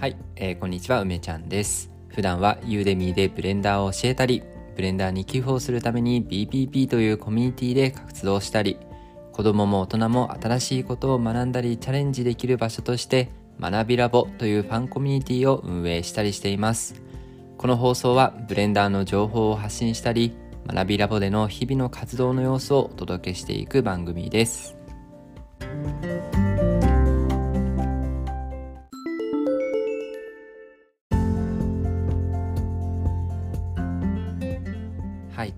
[0.00, 1.90] はい、えー、こんにちは梅ちゃんです。
[2.08, 4.42] 普段は Udemy でブレンダーを教えたり
[4.74, 8.78] ブレンダーに寄付をするために BPP というコミュニティで活動したり
[9.30, 13.28] 子供も大人も新しいことを学んだりチャレンジできる場所として
[13.60, 17.02] 学びラボというファンコミュニティを運営したりしています。
[17.58, 20.34] この放送はブレンダーの情報を発信したり
[20.66, 24.78] 学びラボでの日々の活動の様子をお届けしていく番組です。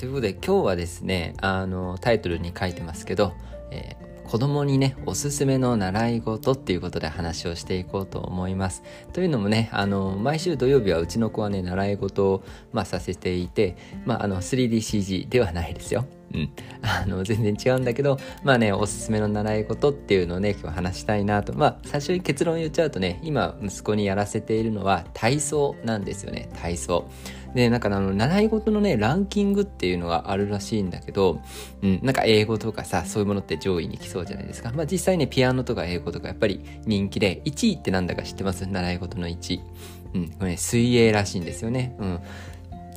[0.02, 3.34] ということで今日はですね、あの、タイトルに書いてますけど、
[3.70, 8.82] えー、子供にね、おすすめの習い事っていうことで話をしていこうと思います。
[9.12, 12.42] というのもね、あの、毎週土曜日はうちの子はね、習い事を、
[12.72, 16.04] まあ、させていて、まあ、あの、3DCG ではないですよ。
[16.34, 16.50] うん、
[16.82, 21.52] あの全然違うんだけどまあねおすすめの習い事っていうのをね今日話したいなと。
[21.54, 26.48] まあ最初に結論言っちゃうとね今息子にやらせているのは体操なんですよね。
[26.60, 27.08] 体操。
[27.54, 31.42] でなんかあの習い事のねランキングっていうのがあるらしいんだけど、
[31.82, 34.72] うん、なんか英語とかさそういうものって上位に来そうじゃないですか。
[34.74, 38.66] まあ実際ねピアノとか英語とかやっぱり人気で1位ってなんだか知ってます？
[38.66, 39.60] 習い事の1位。
[40.14, 41.96] うん、これね、水泳らしいんですよね。
[41.98, 42.20] うん。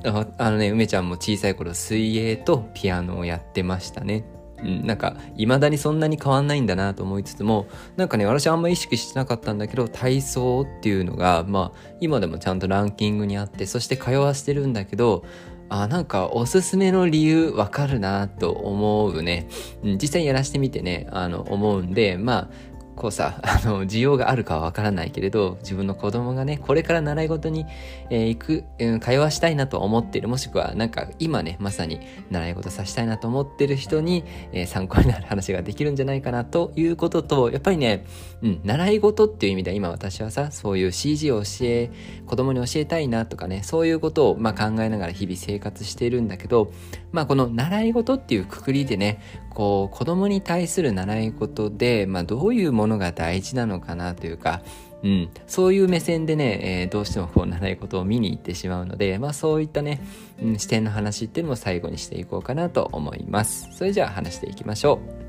[0.05, 4.25] あのね梅ちゃんも小さい頃水泳とピアノをやってましたね。
[4.63, 15.25] うん、なんか未だにそんなに変わんないんだなと思いつつもなんかね私あんま意識してなかったんだけど体操っていうのがまあ今でもちゃんとランキングにあってそして通わしてるんだけど
[15.67, 19.47] あなんかおすすめの理由わかるなと思うね、
[19.83, 27.65] うん、実際やらしてみてねあの思うんでまあこうさ、 あの、需要があるかはわからないけれど、自分の子供がね、これから習い事に、
[28.09, 31.99] えー、行く、うん、会話したいなと思っている、もしくはなんか今ね、まさに
[32.31, 38.05] 習い事させたいなと思ってる人に、えー、参考になる話ができるんじゃないかなということと、やっぱりね、
[38.41, 41.91] うん、習い事っていう意味で今私はさ、そういう CG を教え、
[42.25, 46.71] 子供に教えたいなとかね、そういうことをまあ考えながら日々生活しているんだけど、
[47.11, 49.19] まあこの習い事っていうくくりでね、
[49.55, 54.61] こう子供に対する習い事で、まあ、どういうものが大事なのかなというか、
[55.01, 60.01] うん、そういう目線でね、えー、どうしてもこう習い事を見に行ってしまうので、まあ、そういったね、
[60.41, 63.69] うん、視点の話っていうのも最後にしていこうかなと思います。
[63.73, 65.24] それじゃあ話していきましょう。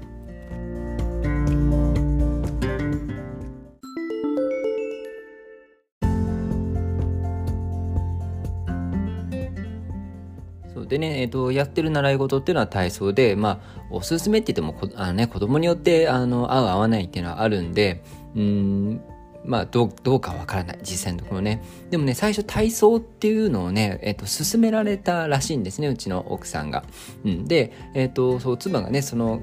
[10.87, 18.03] でね、え、ー、と、やってる習い事っていうのは体操で、まあ、おすすめって言っても、あのね、子供によって、あの、合う合わないっていうのはあるんで、
[18.35, 19.01] うん、
[19.45, 20.79] まあ、どう、どうかわからない。
[20.83, 21.63] 実際のところね。
[21.91, 26.85] でもね、最初体操っていうのをね、え、ー、と、勧められたらしいんですね、うちの奥さんが。
[27.25, 27.45] うん。
[27.47, 29.41] で、えっ、ー、と、そう、妻がね、その、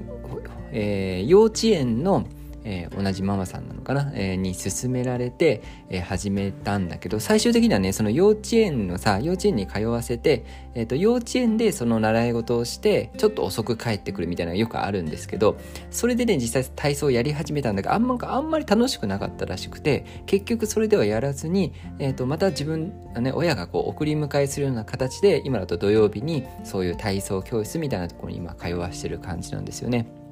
[0.72, 2.26] えー、幼稚園の、
[2.64, 15.56] えー、同じママさんなのかな、えー、に勧められて、えー、始めたんだけど最終的にはねその幼稚園のさ幼稚園に通わせて、えーと、幼稚園でその習い事をしてちょっと遅く帰ってくるみたいなのがよくあるんですけど
[15.90, 30.23] それでね実際体操をやり始めたんだけどあんまあんまり楽しくなかったらしくて結局それではやらずに、えーと、また自分、ね、親がこう送り迎えするような形で今だと土曜日にそういう体操教室みたいなところに今通わしてる感じなんですよね。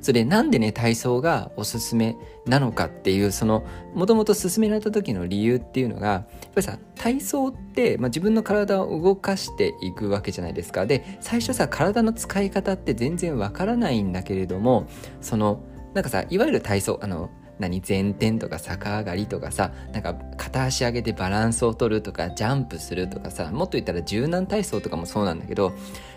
[0.00, 3.64] それなんでね体操がおすすめなのかっていうその
[3.94, 6.24] もともと勧められた時の理由っていうのがやっ
[6.54, 10.86] ぱりさ体操って、まあ、自分の体を動かしていくわけじゃないですか。
[10.86, 14.86] で最初さ体の使い方って全然わからないんだけれども
[15.20, 15.60] その
[15.94, 17.30] なんかさいわゆる体操あの
[17.64, 25.72] 何前転とか逆上がりとかさなんか片足上げてバランスを取るとかジャンプするとかさもっと言ったら柔軟体操とかもそうなんだけど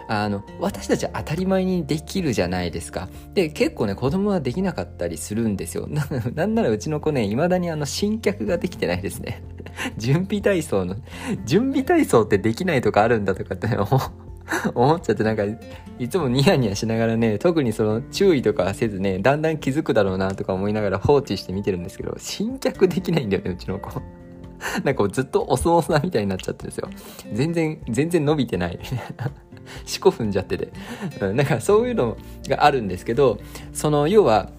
[0.09, 3.09] あの私たちは当たり前にできるじゃないですか。
[3.33, 5.87] で結構ね子供はできなかったりするんですよ。
[6.33, 9.43] なんならうちの子ね未だにあの新脚ができてないですね。
[9.97, 10.95] 準備体操の
[11.45, 13.99] 準備体操ってできないとかあるんだとかって思
[14.75, 15.43] 思っちゃってなんか
[15.99, 24.01] いつもニヤニヤしながらね特にその注意とかせずねだんだん気づくだろうなとか思いながら放置して見てるんですけど新脚できないんだよねうちの子。
[24.83, 26.89] なんかずっとお相撲さんみたいになっちゃってるんですよ。
[27.33, 28.79] 全然全然伸びてない。
[29.85, 30.69] 四股踏んじゃってて、
[31.19, 32.17] うん、なんかそういうの
[32.47, 33.37] があるんですけど
[33.73, 34.49] その要は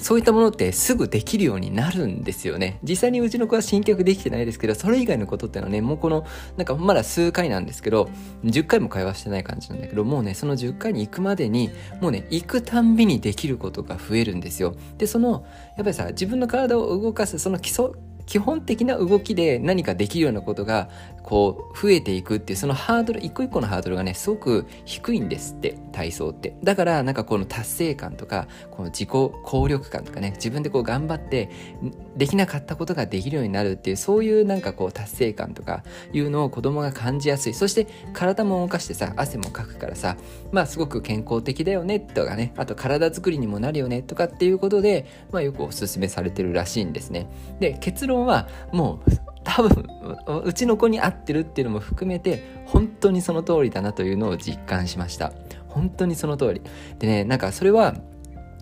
[0.00, 2.78] そういったものってすぐできるようになるんですよね。
[2.82, 6.24] 実際にうちの子は新曲できてないですけど、それ以外のことってのはね、もうこの、
[6.56, 8.08] なんかまだ数回なんですけど、
[8.44, 11.70] 10回も会話してない感じなんだけど、もうね、その10回に行くまでに、
[12.00, 14.74] もうね、行くたんびにできることが増えるんですよ。
[14.98, 15.42] で、その、やっ
[15.78, 17.90] ぱりさ、自分の体を動かす、その基礎、
[18.30, 20.88] 基本的な動きで何かできるようなことが
[21.22, 26.56] こう増えていくっていうそのハードル一個一個のハードルがねすごく低いんですって体操って。
[26.62, 31.50] だからなんかこの達成感とかこの自己効力感とかね自分でこう頑張って
[32.16, 35.82] できなかったことができるようになるっていうそういうなんかこう達成感とか
[36.12, 37.54] いうのを子供が感じやすい。
[37.54, 40.16] そして体も動かしてさ汗もかくからさ
[40.52, 47.28] まあすごく健康的だよねとかねあと体作りにもなるよねとかっていうことで、まあ、よくおすすめされてるらしいんですね。
[47.60, 49.86] で結論はもう多分
[50.44, 55.32] うちの子に合ってるっていうのも含めて本当にその通りだなというのを実感しました。
[55.68, 56.62] 本当にその通り。
[56.98, 57.94] でねなんかそれは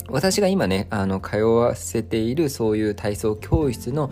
[0.09, 4.11] 私が今ねあの通わせているそういう体操教室の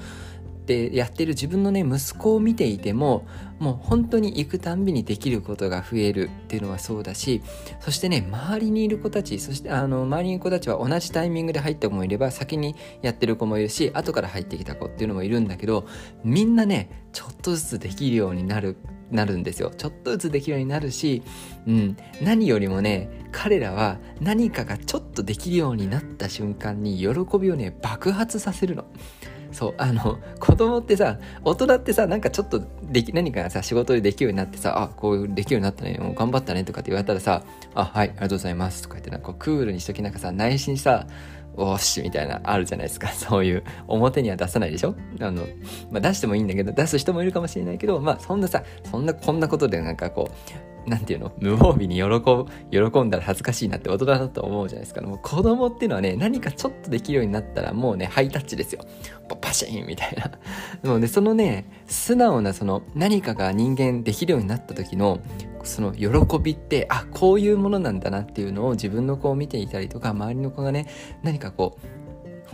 [0.67, 3.27] でやってる自分のね息子を見ていても
[3.59, 7.43] もう本当に行くたんびにできることが増えるっていうのはそうだし
[7.81, 15.87] そしてね周りにいる子たちそしてあの周りにいる子たちは同じタイミングで入った子もいれば先にやってる子もいるし後から入ってきた子っていうのもいるんだけど
[16.25, 18.77] みんなねちょっとずつできるようになる
[19.11, 21.23] なるんですよちょっとずつできるようになるし、
[21.67, 27.09] うん、何よりもね彼らは何かがちょっとできるようになった瞬間に喜
[27.39, 28.85] びをね爆発させるの。
[29.53, 37.43] そうあの 子供ってさ大人ってさなんかちょっとでき何かさ仕事でできるようになってさあこうできるようになったねもう頑張ったねとかって言われたらさ
[37.75, 41.07] あはいありがとうございますとか言ってなんかクールにしときなんかさ内心さ
[41.59, 43.09] おっしみたいなあるじゃないですか。
[43.17, 44.95] そういう表には出さないでしょ？
[45.21, 45.43] あの、
[45.91, 51.33] まあ、出してもいいんだけど出す人もいるかもしれないけどまあそんなさそんなこんなことでなんかこうなんていうの？
[51.39, 52.03] 無防備に喜、
[52.71, 55.01] 喜んだら恥ずかしいなって大人だと思うじゃないですか。
[55.01, 58.85] もう子供っていうのはね、何かちょっとできるようになったらもうね、ハイタッチですよ。
[59.41, 60.31] パシーンみたいな。
[60.83, 65.21] でもね、そのね、素直なその何かが人間できるようになった時の、
[65.65, 70.87] その喜びって、あ、こういうものなんだなっていうのを自分の子を見ていたりとか、周りの子がね、
[71.23, 71.87] 何かこう、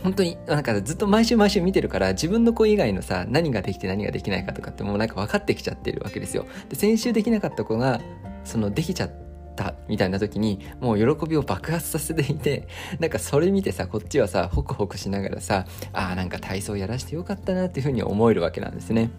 [0.02, 8.00] 本当になんかずっと毎週毎週見てるから自分の子以外のさ何ができて何ができないかとかってもうなんか分かってきちゃってるわけですよで先週できなかった子が
[8.44, 9.10] そのできちゃっ
[9.54, 12.66] たみたいな時にもう喜びを爆発させていて
[12.98, 19.10] なんかそれ見てさこっちはさホクホクしながらさあーなんか体操やらしてよかったなっていうふうに思えるわけなんですね。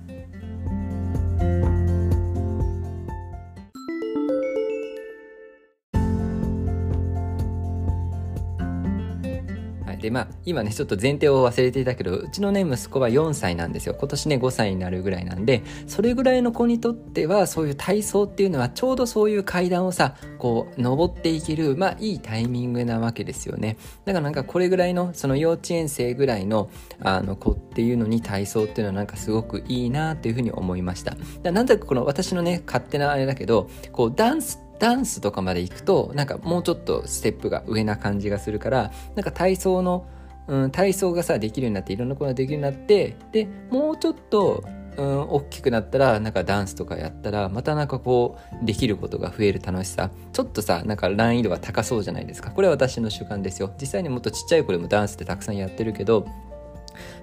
[10.03, 13.95] でまあ今ねちょっと前提を忘れていたけどうちのね息子は4歳なんですよ。
[13.97, 23.77] 今年ね5歳になるぐらいなんでそれぐらいの子にとってはそういう体操っていうのはちょうどそういう階段をさこう登っていけるまあいいタイミングなわけですよね。
[24.03, 26.69] だからなんかこれぐらいのその幼稚園生ぐらいの
[26.99, 31.15] あの子っていうのに体操っていうのはなんかすごくいいなっていうふうに思いました。
[31.49, 40.05] なんだかこの私のね勝手なあれだけどこうダンスダンスとかまで行くとなんかもうちょっとステップが上な感じがするからなんか体操の、
[40.47, 44.61] うん、体操がさできるようになっていろんなことができるようになってでもうちょっと
[44.95, 50.11] うん、大きくなったらなんかダンスとかやったらまたなんかこうできることが増える楽しさ。
[50.31, 52.51] ちょっとさなんか難易度が高そうじゃないですか。
[52.51, 53.73] これは私の習慣ですよ。
[53.81, 56.27] 実際にもっとちっちゃい子でもダンスってたくさんやってるけど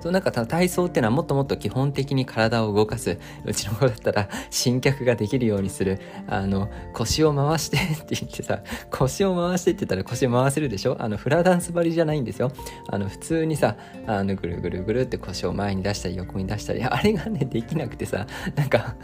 [0.00, 3.18] そうなんか体操っていうのはもっともっと基本的に体を動かす。
[3.44, 6.00] うちの子だったら新脚ができるようにする。
[6.26, 10.96] あの腰を回してって言ってさ腰を回してって言ったら腰回せるでしょ？
[11.00, 12.52] あのフラダンス張りじゃないんですよ。
[12.88, 13.76] あの普通にさ
[14.06, 16.82] あのぐるぐるぐるって腰を前に出したり横に出したり。
[16.82, 18.96] あれがねできなくてさなんか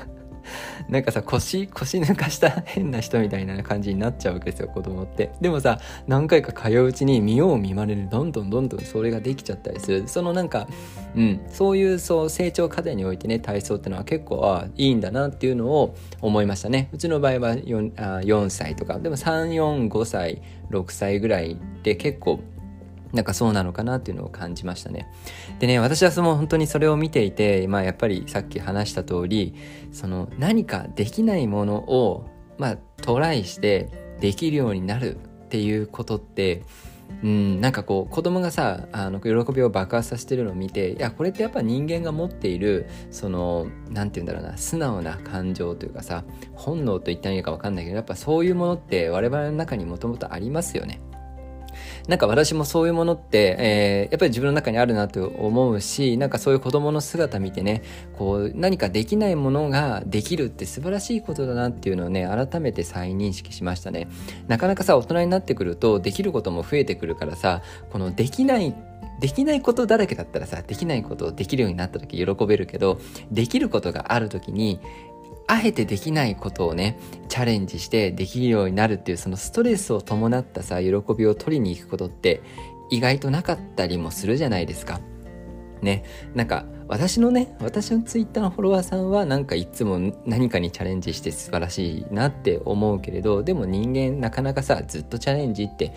[0.88, 5.30] なんかさ腰腰抜かした 変な人みたいな感じになっちゃうわけですよ子供って。
[5.40, 10.02] でもさ何回か通ううちに見よう見まねでどんどんどんどんそれができちゃったりする。
[10.06, 10.68] そのなんか
[11.14, 16.88] うんそういうそう成長過程においてね体操ってのは結構あいいんだなっていうのを思いましたね。
[16.92, 18.98] うちの場合は 4, あ4歳とか。
[18.98, 22.40] でも345歳6歳ぐらいで結構
[23.12, 25.08] なんかそうなのかなっていうのを感じましたね。
[25.58, 29.54] でね、私はその本当にそれを見ていて、まあやっぱりさっき話した通り、
[29.92, 36.62] その何かできないものを、まあトライしてできるようになるっていうことって、
[37.22, 51.00] うん、なんかこう子供がさあの喜びを爆発させてるのを見ていやこれってやっぱ人間が持っているその何て言うんだろうな素直な感情というかさ本能と言ったらいいか分かんないけどやっぱそういうものって我々の中にもともとありますよね。
[52.08, 57.82] なんか私もそういうものって、えー、やっぱり自分の中にあるなと思うし、なんかそういう子供の姿見てね、
[58.16, 64.08] こう何かできないものができるって素晴らしいことだなっていうのをね、改めて再認識しましたね。
[64.46, 68.74] なかなかさ、大人になってくるとできることも増えてくるからさ、このできない
[69.20, 74.78] できないことだらけだったらさ、できないことをできるようになった時喜べるけど、できることがある時に、
[75.48, 76.98] あえてできないことをね、
[77.28, 82.42] チャレンジしてできるようになるっていうそのストレスを伴ったさ、喜びを取りに行くことって
[82.90, 85.00] 意外となかったりもするじゃないですか。
[85.82, 95.92] ね、なんか私のね私のツイッターのフォロワーさんはなんかいつも何かにチャレンジして素晴らしいなって思うけれどでも人間なかなかさずっとチャレンジって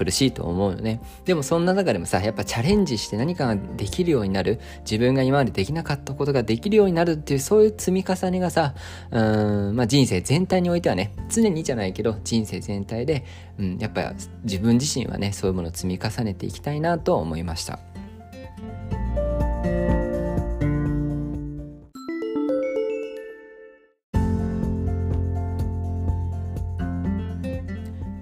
[0.00, 8.74] 苦しいと思うよねでもそんな中でもさやっぱチャレンジして何かができるようになる自分が今までできなかったことができるようになるっていうそういう積み重ねがさ
[9.10, 13.26] うん、まあ、人生全体においてはね常にじゃないけど人生全体で、
[13.58, 14.14] うん、やっぱ
[14.44, 17.89] 自分自身はねそういうものを積み重ねていきたいなと思いました。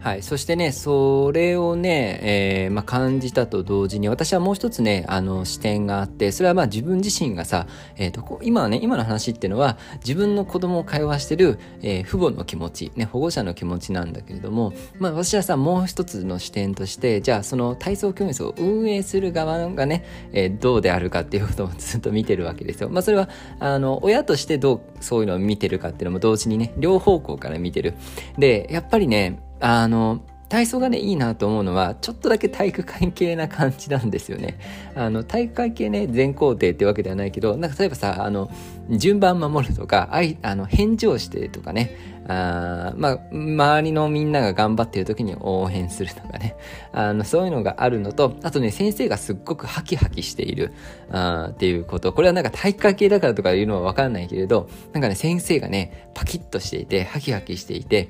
[0.09, 22.89] はい、そしてねそれをね、えー、まあ、感じたと同時に私はもう一つねあの視点があってそれはまあ自分自身がさ、えーと、今はね今の話っていうのは自分の子供を会話してる、えー、父母の気持ち、ね、保護者の気持ちなんだけれども、まあ、私はさもう一つの視点としてじゃあその体操教室を運営する側がね、えー、どうであるかっていうことを ずっと見てるわけですよ。
[22.89, 23.29] まあ、それは
[23.61, 27.93] あの親としてどうそういうのを見てるかっていうのも同時にね両方向から見てる。
[28.39, 34.59] でやっぱりねあの、体操がね、いいなと思うのは、ちょっとだけ体育会系な感じなんですよね。
[34.95, 38.51] あの、体育会系ね、全工程ってわけではないけど、なんか例えばさ、あの、
[38.91, 46.57] 順番守るとか、あい、あの、返事をしてとかね、あまあ、周りのみんなが頑張っている時に応援するとかね、
[46.93, 50.73] あの、そういうのがあるのと、あとね、先生がすっごくハキハキしている、
[51.11, 52.15] あっていうこと。
[52.15, 58.09] これはなんか体育会系だからとかいうのはわからないけれど、なんかね、先生がね、パキッとしていて、ハキハキしていて、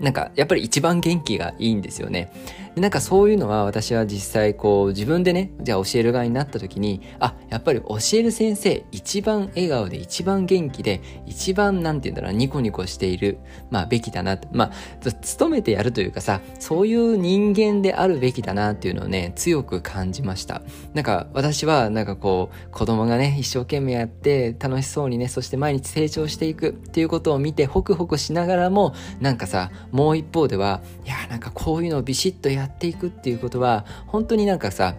[0.00, 2.30] なんかやっぱり一番元気がいいんですよね。
[2.74, 13.38] でなんかそういうのは私は実際こう自分でね、じゃあ教える側になった時に、あ、やっぱり教える先生一番笑顔で一番元気で一番なんて言うんだろう、ニコニコしている、
[13.70, 20.62] まあべきだなまあ、勤めてやるというかさ、そういう人間であるべきだなっていうのをね、強く感じました。
[20.94, 34.94] なんか私はなんかこう子供がね、一生懸命やって楽しそうにね、そして毎日成長していくっていうことを見てホクホクしながらも、なんかさ、もう一方ではいやなんかこういうのをビシッとややっていくっていうことは本当になんかさ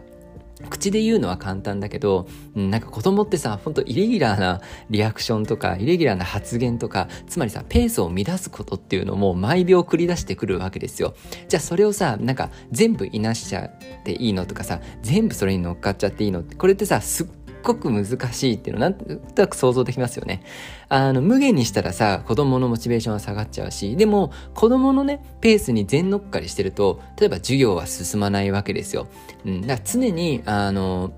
[0.68, 11.16] 口で言うのは簡単だけど、なんか子供ってさ、ほんとイレギュラーなリアクションとか、イレギュラーな発言とか、つまりさ、ペースを乱すことっていうのも毎秒繰り出してくるわけですよ。
[11.48, 17.28] じゃあそれをさ、なんか全部いなしちゃっていいのとかさ、全部それに乗っかっちゃっていいのって、これってさ、すっ
[17.64, 20.44] ごく難しいっていうのなんとなく想像できますよね。
[20.88, 29.08] あの、無限にしたらさ、子供のモチベーションは下がっちゃうし、でも、子供のね、ペースに全乗っかりしてると、例えば授業は進まないわけですよ。
[29.46, 31.12] うん、だから常に、あの、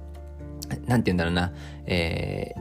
[0.87, 1.53] なんて言うんだろうな、
[1.85, 2.53] え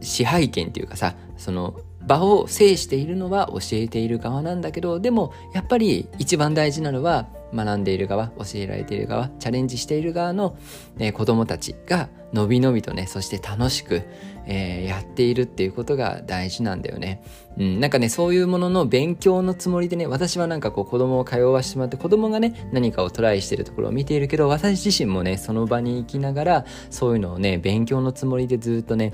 [0.00, 10.56] ー、支配権っていうかさ、その、場を制しているのは教えている側なんだけど、でも、やっぱり一番大事なのは、学んでいる側、教えられている側、チャレンジしている側の、
[10.96, 14.02] ね、子供たちがのびのびとね、そして楽しく、
[14.46, 17.22] えー、やっているっていうことが大事なんだよね。
[17.58, 29.12] うん、なんかね、そういうものの勉強のつもりでね、私はなんかこう子供を通わしてもらって子供がね、何かをトライしてるところを見ているけど、私自身もね、その場に行きながら、そういうのをね、勉強のつもりでずっとね、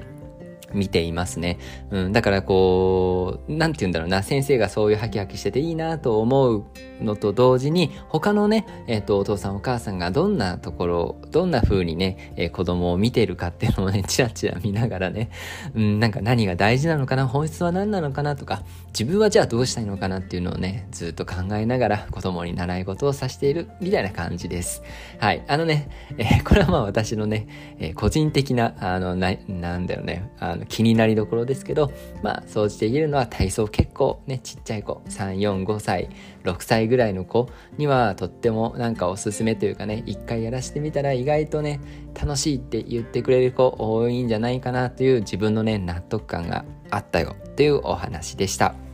[0.76, 1.58] 見ていますね。
[1.90, 6.64] うん、だからこう、なんて言うんだろうな、先生がそういうハキハキしてていいなと思う
[7.00, 15.30] のと同時に、他のね、えっ、ー、と、お父さんお母さんがどんなところ、どんな風にね、えー、子供を見てるかっていうのをね、 チラチラ見ながらね、
[15.74, 24.82] うん、なんか何が大事なのかな、本質は何なのかなとか、自分はじゃあどうしたいのかなっていうのをね、ずっと考えながら子供に習い事をさしているみたいな感じです。
[25.18, 25.42] はい。
[25.48, 27.46] あのね、えー、これはまあ私のね、
[27.78, 31.92] え個人的な、あの、な、なんだよね、あの気になりどころですけど、
[32.22, 36.08] まあ、総じて言えるのは体操結構ね、ちっちゃい子、3、4、5歳、
[36.44, 41.80] 6歳ぐらいの子にはとってもなんかおすすめというかね、一回やらしてみたら意外とね、
[42.14, 48.85] 楽しいって言ってくれる子多いんじゃないかなという自分のね、納得感があったよというお話でした。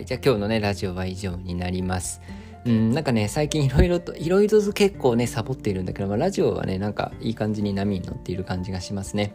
[0.00, 2.20] い、じゃあ今日のね、ラジオは以上になります。
[2.64, 9.34] うん、なんかね、最近いろいろと、いろいろと結構ね、サボっているんだけど、まあ、ラジオはね、なんかいい感じに波に乗っている感じがしますね。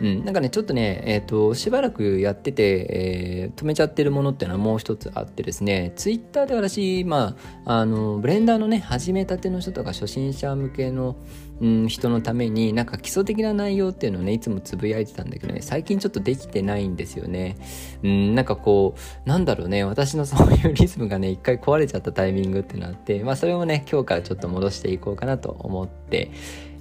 [0.00, 11.16] うん、なんかね、ちょっとね、えっ、ー、と、しばらくやってて、えー、止めちゃってるものっていうのはもう一つあってですね、ツイッターで私、まあ、あの、ブレンダーのね、始めたての人とか初心者向けの、
[11.60, 17.56] うん、人のために、なんか基礎的な内容っていうのをね、いつもつぶやいてたんだけどね、最近ちょっとできてないんですよね。
[18.02, 26.30] うん、なんかこう、なんだろうね、私のそういうリズムがね、一回壊れちゃったタイミングっていうのがあって、まあそれをね、今日からちょっと戻していこうかなと思って、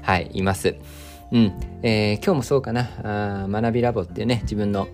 [0.02, 0.76] はい、います。
[1.32, 4.88] うん、えー、今日もそうかなあ、学びラボっていうね、自分の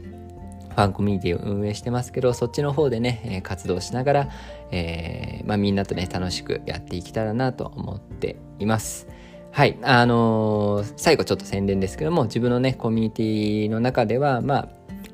[0.69, 4.29] ファンコミュニティを運営してますけど、そっちの方でね、活動しながら、
[4.71, 9.07] えー、まあ、みんなとね、楽しくやっていけたらなと思っています。
[9.51, 9.77] はい。
[9.81, 14.69] あのー、最後ちょっと宣伝ですけども、自分のね、コミュニティの中では、まあ、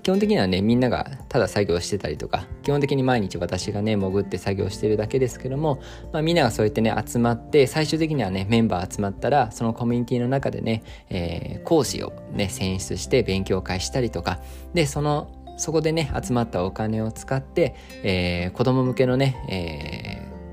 [0.07, 5.81] 基本的にはねみんながただ作業してたりとか基本的に毎日私がね潜って作業してるだけですけども、
[6.13, 14.39] まあ、みんながそうやってね集まって最終的にはねメンバー集まったらそのコミュニティの中でね、えー、講師をね選出して勉強会したりとか
[14.73, 20.06] でそのそこでね集まったお金を使って、えー、子供向けのね、えー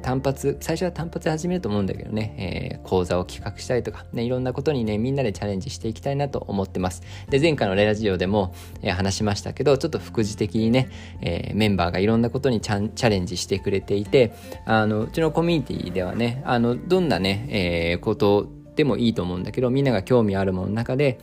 [0.05, 2.35] 単発、最初は単発で始めると思うんだけどね、
[2.77, 7.03] えー、講座を企画したりとか、ね、いろんなことにね、みんなでチャレンジしていきたいなと思ってます。
[7.31, 10.91] で、前回のレラジオでも、えー、話しましたけど、ちょっと副次的にね、
[11.23, 14.35] えー、メンバーがいろんなことにチャレンジしてくれていて、
[14.67, 18.47] あの、うちのコミュニティではね、あの、どんなね、え、こと
[18.77, 21.19] でもいいと思うんだけど、みんなが興味あるものの中で、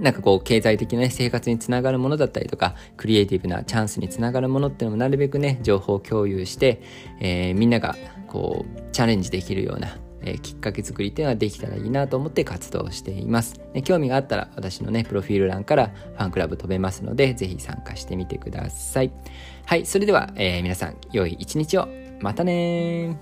[0.00, 6.82] なんかこう経済的な、ね、生活につながるものだったりとかクリエイティブなチャンスにつながるものっていうのもなるべくね情報共有して、
[7.20, 7.96] えー、みんなが
[8.28, 19.12] こうチャレンジできるような、えー、きっかけ作りっていうのができたらいいなと思って活動しています、ね、興味があったら私のねプロフィール欄からファンクラブ飛べますのでぜひ参加してみてください。
[19.66, 21.88] はいそれでは、えー、皆さん良い一日を。
[22.20, 23.18] またね